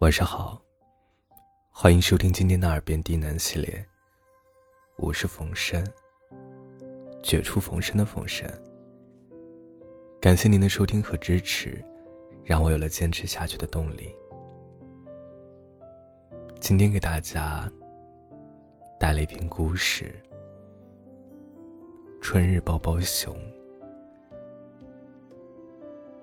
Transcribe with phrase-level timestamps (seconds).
[0.00, 0.58] 晚上好，
[1.70, 3.84] 欢迎收听今天的耳边低喃系列。
[4.96, 5.86] 我是冯生，
[7.22, 8.50] 绝处逢生的冯生。
[10.18, 11.84] 感谢您的收听和支持，
[12.42, 14.10] 让我有了坚持下去的动力。
[16.60, 17.70] 今天给大家
[18.98, 20.18] 带了一篇故事
[22.22, 23.36] 《春日抱抱熊》。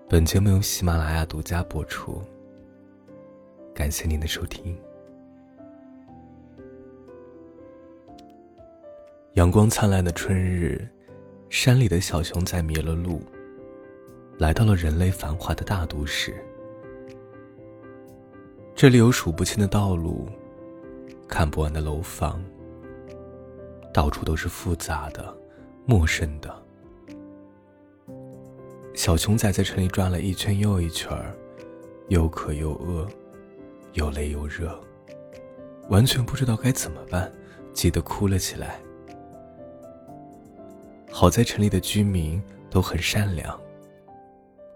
[0.09, 2.23] 本节目由喜马拉雅独家播出。
[3.77, 4.75] 感谢您的收听。
[9.33, 10.83] 阳光灿烂的春日，
[11.47, 13.21] 山里的小熊仔迷了路，
[14.39, 16.43] 来到了人类繁华的大都市。
[18.73, 20.27] 这里有数不清的道路，
[21.27, 22.43] 看不完的楼房，
[23.93, 25.37] 到处都是复杂的、
[25.85, 26.51] 陌生的。
[28.95, 31.37] 小熊仔在城里转了一圈又一圈儿
[32.07, 33.07] 又渴又饿。
[33.93, 34.79] 又累又热，
[35.89, 37.31] 完全不知道该怎么办，
[37.73, 38.79] 急得哭了起来。
[41.11, 43.59] 好在城里的居民都很善良，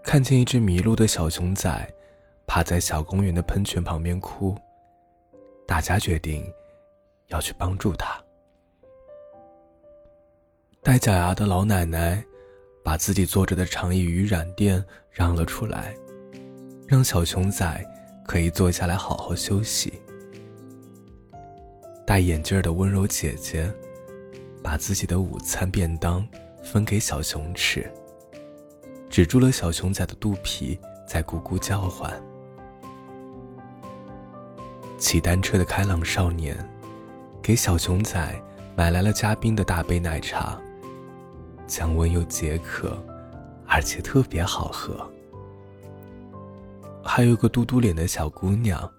[0.02, 1.94] 看见一只迷路的小熊仔
[2.46, 4.56] 趴在小公园的喷泉旁边哭，
[5.66, 6.44] 大家决定
[7.28, 8.20] 要去帮助他。
[10.82, 12.24] 戴假牙的老奶奶
[12.82, 15.94] 把自己坐着的长椅与软垫让了出来，
[16.88, 17.86] 让小熊仔。
[18.24, 19.92] 可以坐下来好好休息。
[22.06, 23.72] 戴眼镜的温柔姐姐，
[24.62, 26.26] 把自己的午餐便当
[26.62, 27.90] 分给小熊吃，
[29.08, 32.12] 止住了小熊仔的肚皮在咕咕叫唤。
[34.98, 36.56] 骑单车的开朗少年，
[37.42, 38.42] 给小熊仔
[38.76, 40.56] 买来了加冰的大杯奶茶，
[41.66, 42.96] 降温又解渴，
[43.66, 45.11] 而且特别好喝。
[47.04, 48.90] 还有个嘟嘟脸的小姑娘，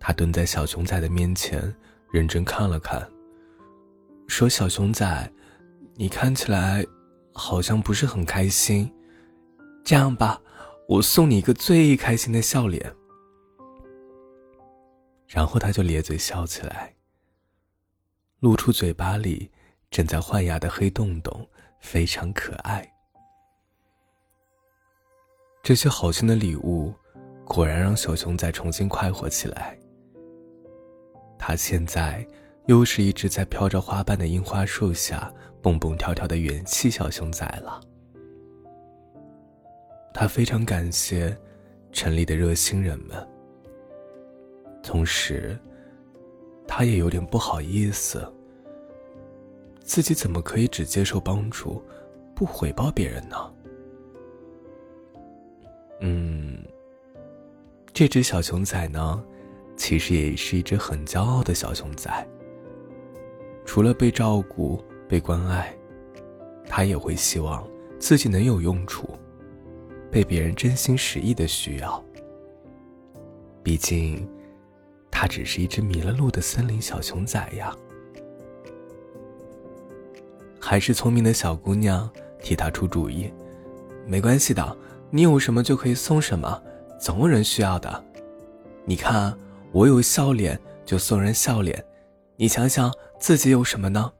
[0.00, 1.74] 她蹲在小熊仔的面前，
[2.10, 3.08] 认真看了看，
[4.26, 5.32] 说：“小熊仔，
[5.94, 6.84] 你看起来
[7.32, 8.90] 好像不是很开心。
[9.84, 10.40] 这样吧，
[10.88, 12.94] 我送你一个最开心的笑脸。”
[15.28, 16.94] 然后他就咧嘴笑起来，
[18.40, 19.50] 露出嘴巴里
[19.90, 21.46] 正在换牙的黑洞洞，
[21.80, 22.90] 非常可爱。
[25.62, 26.94] 这些好心的礼物。
[27.48, 29.76] 果然让小熊仔重新快活起来。
[31.38, 32.24] 他现在
[32.66, 35.32] 又是一只在飘着花瓣的樱花树下
[35.62, 37.80] 蹦蹦跳跳的元气小熊仔了。
[40.12, 41.34] 他非常感谢
[41.90, 43.26] 城里的热心人们，
[44.82, 45.58] 同时，
[46.66, 48.30] 他也有点不好意思，
[49.80, 51.82] 自己怎么可以只接受帮助，
[52.34, 53.54] 不回报别人呢？
[56.00, 56.37] 嗯。
[57.98, 59.24] 这只小熊仔呢，
[59.76, 62.08] 其实也是一只很骄傲的小熊仔。
[63.66, 65.76] 除了被照顾、被关爱，
[66.68, 69.18] 它也会希望自己能有用处，
[70.12, 72.00] 被别人真心实意的需要。
[73.64, 74.24] 毕竟，
[75.10, 77.76] 它只是一只迷了路的森林小熊仔呀。
[80.60, 82.08] 还是聪明的小姑娘
[82.40, 83.28] 替他出主意
[84.06, 84.78] ：“没关系的，
[85.10, 86.62] 你有什么就可以送什么。”
[86.98, 88.04] 总有人需要的，
[88.84, 89.36] 你看，
[89.72, 91.82] 我有笑脸就送人笑脸，
[92.36, 94.12] 你想想自己有什么呢？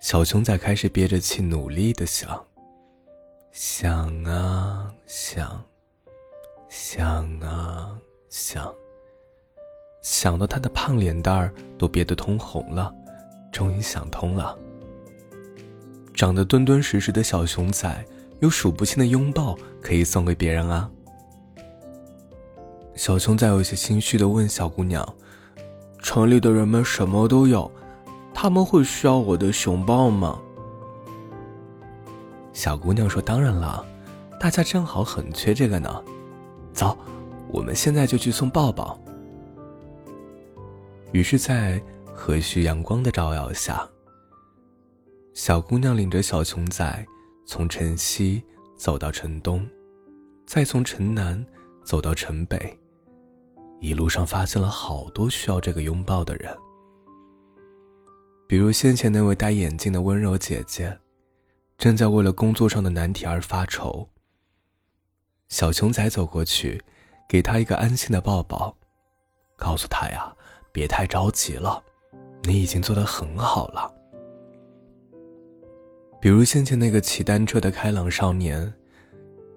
[0.00, 2.42] 小熊仔开始憋着气，努力的想，
[3.52, 5.62] 想啊想，
[6.70, 7.98] 想啊
[8.30, 8.74] 想，
[10.00, 12.90] 想到他的胖脸蛋儿都憋得通红了，
[13.52, 14.58] 终于想通了。
[16.14, 18.04] 长得敦敦实实的小熊仔。
[18.40, 20.90] 有数不清的拥抱可以送给别人啊！
[22.94, 25.06] 小熊仔有些心虚的问小姑娘
[26.02, 27.70] ：“城里的人们什么都有，
[28.34, 30.38] 他们会需要我的熊抱吗？”
[32.52, 33.84] 小姑娘说：“当然了，
[34.38, 36.02] 大家正好很缺这个呢。
[36.72, 36.96] 走，
[37.48, 38.98] 我们现在就去送抱抱。”
[41.12, 41.80] 于是，在
[42.14, 43.86] 和煦阳光的照耀下，
[45.34, 47.06] 小姑娘领着小熊仔。
[47.50, 48.40] 从城西
[48.76, 49.68] 走到城东，
[50.46, 51.44] 再从城南
[51.82, 52.78] 走到城北，
[53.80, 56.56] 一路上发现了好多需要这个拥抱的人。
[58.46, 60.96] 比如先前那位戴眼镜的温柔姐姐，
[61.76, 64.08] 正在为了工作上的难题而发愁。
[65.48, 66.80] 小熊仔走过去，
[67.28, 68.72] 给她一个安心的抱抱，
[69.56, 70.32] 告诉她呀，
[70.70, 71.82] 别太着急了，
[72.44, 73.92] 你已经做得很好了。
[76.20, 78.70] 比如先前那个骑单车的开朗少年，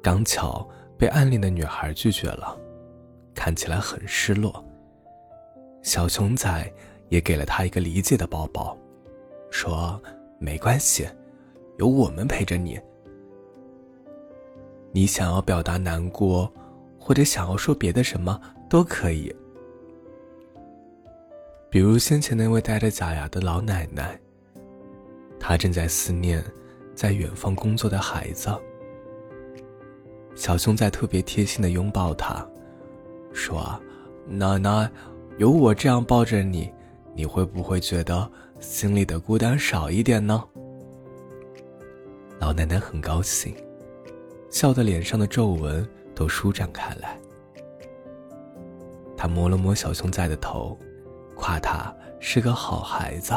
[0.02, 0.66] 刚巧
[0.98, 2.58] 被暗恋的女孩拒绝了，
[3.36, 4.64] 看起来很失落。
[5.82, 6.74] 小熊仔
[7.10, 8.78] 也给了他一个理解的抱抱，
[9.52, 10.02] 说
[10.40, 11.06] ：“没关系，
[11.78, 12.80] 有我们陪着你。
[14.94, 16.50] 你想要表达难过，
[16.98, 18.40] 或者想要说别的什么
[18.70, 19.36] 都可以。
[21.70, 24.18] 比如先前那位戴着假牙的老奶奶，
[25.44, 26.42] 他正在思念
[26.96, 28.50] 在远方工作的孩子。
[30.36, 32.48] 小熊仔特别贴心的拥抱他，
[33.34, 33.78] 说
[34.26, 34.90] ：‘奶奶。’”
[35.40, 36.72] 有我这样抱着你，
[37.16, 40.44] 你会不会觉得心里的孤单少一点呢？
[42.40, 43.56] 老奶奶很高兴，
[44.52, 47.20] 笑得脸上的皱纹都舒展开来。
[49.18, 50.78] 她摸了摸小熊仔的头，
[51.36, 53.34] 夸他是个好孩子，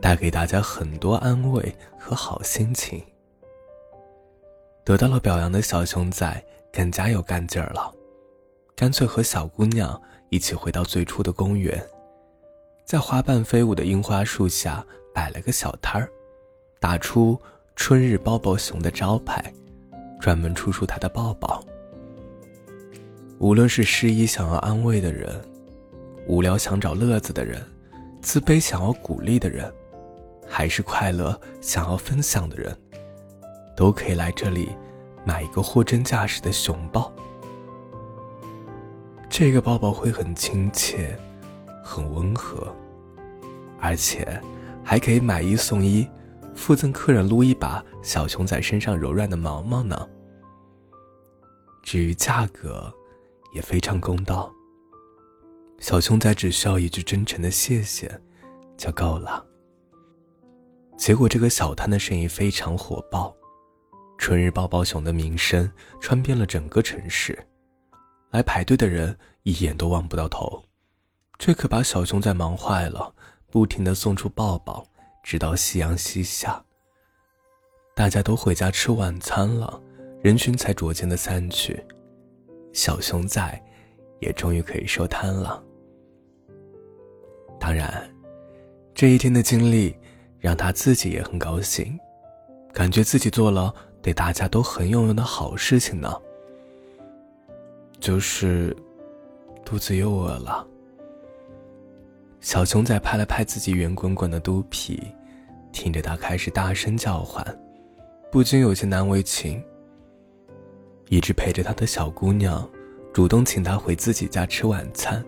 [0.00, 3.02] 带给大家很多安慰和好心情。
[4.84, 7.94] 得到了表扬的小熊仔更加有干劲儿了，
[8.76, 10.00] 干脆和小姑娘。
[10.32, 11.84] 一起回到最初的公园，
[12.84, 16.08] 在花瓣飞舞的樱花树下摆了个小摊儿，
[16.78, 17.36] 打出
[17.74, 19.52] “春日抱抱熊”的招牌，
[20.20, 21.60] 专门出售他的抱抱。
[23.40, 25.28] 无论是失意想要安慰的人，
[26.28, 27.60] 无聊想找乐子的人，
[28.22, 29.68] 自卑想要鼓励的人，
[30.52, 32.76] 还是快乐想要分享的人，
[33.76, 34.70] 都可以来这里
[35.24, 37.10] 买一个货真价实的熊抱。
[39.28, 41.16] 这个抱抱会很亲切，
[41.84, 42.74] 很温和，
[43.78, 44.42] 而且
[44.82, 46.06] 还可以买一送一，
[46.52, 50.08] 附赠客人撸一把小熊仔身上柔软的毛毛呢。
[51.84, 52.92] 至于价格，
[53.54, 54.52] 也非常公道。
[55.78, 58.20] 小熊仔只需要一句真诚的谢谢，
[58.76, 59.46] 就够了。
[61.00, 63.34] 结果这个小摊的生意非常火爆，
[64.18, 65.68] 春日抱抱熊的名声
[65.98, 67.36] 传遍了整个城市。
[68.32, 70.62] 来排队的人一眼都望不到头，
[71.38, 73.14] 这可把小熊仔忙坏了，
[73.50, 74.86] 不停的送出抱抱，
[75.22, 76.62] 直到夕阳西下。
[77.96, 79.82] 大家都回家吃晚餐了，
[80.22, 81.82] 人群才逐渐的散去，
[82.74, 83.62] 小熊仔
[84.20, 85.64] 也终于可以收摊了。
[87.58, 88.14] 当然，
[88.94, 89.96] 这一天的经历
[90.40, 91.98] 让他自己也很高兴，
[92.72, 96.12] 感觉自己做了对大家都很有用的好事情呢。
[98.00, 98.74] 就是
[99.64, 100.66] 肚子又饿了。
[102.40, 105.02] 小熊仔拍了拍自己圆滚滚的肚皮，
[105.72, 107.44] 听着他开始大声叫唤，
[108.32, 109.62] 不禁有些难为情。
[111.10, 112.66] 一直陪着他的小姑娘，
[113.12, 115.22] 主动请他回自己家吃晚餐。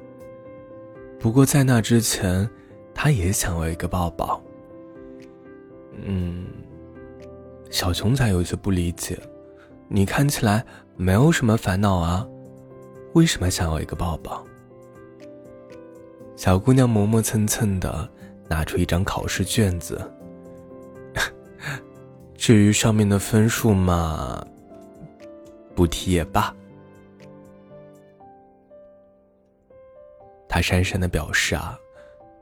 [1.20, 2.48] 不过在那之前，
[2.94, 4.42] 他也想要一个抱抱。
[5.94, 6.46] 嗯，
[7.70, 9.18] 小熊仔有些不理解，
[9.88, 10.64] 你看起来
[10.96, 12.26] 没有什么烦恼啊。
[13.14, 14.44] 为什么想要一个抱抱？
[16.34, 18.08] 小姑娘磨磨蹭蹭的
[18.48, 20.00] 拿出一张考试卷子。
[22.34, 24.44] 至于上面的分数嘛，
[25.74, 26.52] 不提也罢。
[30.48, 31.78] 她讪讪的表示啊，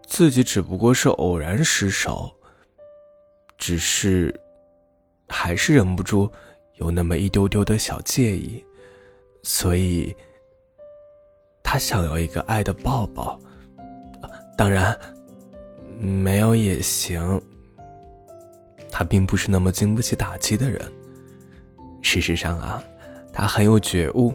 [0.07, 2.33] 自己只不过是偶然失手，
[3.61, 4.35] 只是
[5.29, 6.29] 还是忍不住
[6.79, 8.65] 有那么一丢丢的小介意，
[9.45, 10.13] 所以。
[11.63, 13.39] 他想要一个爱的抱抱，
[14.57, 14.99] 当然，
[16.01, 17.41] 没有也行。
[18.91, 20.83] 他并不是那么经不起打击的人。
[22.03, 22.83] 事实上啊，
[23.33, 24.35] 他很有觉悟。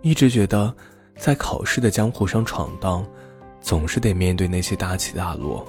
[0.00, 0.74] 一直觉得，
[1.18, 3.06] 在考试的江湖上闯荡，
[3.60, 5.66] 总是得面对那些大起大落，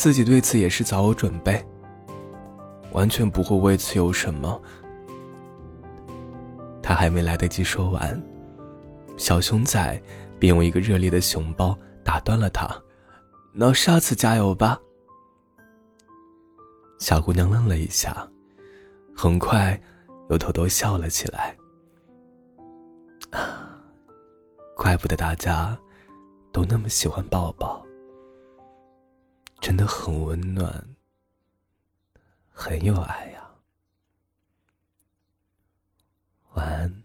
[0.00, 1.62] 自己对此也是早有准备，
[2.92, 4.58] 完全不会为此有什么。
[6.82, 8.18] 他还没来得及说完。
[9.18, 10.02] 小熊仔
[10.38, 12.66] 便用一个热烈的熊抱打断了他，
[13.52, 14.80] 那下次加油吧。
[16.98, 18.26] 小姑娘愣了一下，
[19.14, 19.78] 很快
[20.30, 21.54] 又偷偷笑了起来。
[23.32, 23.78] 啊，
[24.74, 25.78] 怪不得大家
[26.52, 27.84] 都那么喜欢抱抱，
[29.60, 30.84] 真的很温暖，
[32.50, 33.50] 很有爱呀。
[36.54, 36.99] 晚安。